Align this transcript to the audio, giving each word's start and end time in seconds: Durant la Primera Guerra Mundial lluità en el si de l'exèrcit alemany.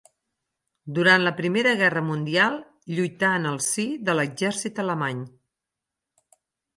Durant 0.99 1.25
la 1.25 1.33
Primera 1.41 1.73
Guerra 1.81 2.01
Mundial 2.07 2.57
lluità 2.99 3.29
en 3.41 3.45
el 3.51 3.59
si 3.65 3.85
de 4.09 4.15
l'exèrcit 4.21 4.81
alemany. 4.85 5.21